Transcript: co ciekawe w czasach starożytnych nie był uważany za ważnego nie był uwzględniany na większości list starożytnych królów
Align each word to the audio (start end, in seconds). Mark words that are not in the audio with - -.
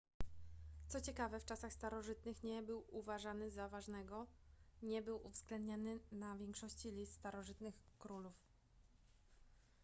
co 0.87 1.01
ciekawe 1.01 1.39
w 1.39 1.45
czasach 1.45 1.73
starożytnych 1.73 2.43
nie 2.43 2.61
był 2.61 2.83
uważany 2.91 3.51
za 3.51 3.69
ważnego 3.69 4.27
nie 4.83 5.01
był 5.01 5.27
uwzględniany 5.27 5.99
na 6.11 6.37
większości 6.37 6.91
list 6.91 7.13
starożytnych 7.13 7.75
królów 7.99 8.33